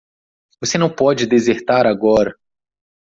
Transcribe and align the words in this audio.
Você 0.59 0.79
não 0.79 0.89
pode 0.89 1.27
desertar 1.27 1.85
agora. 1.85 2.33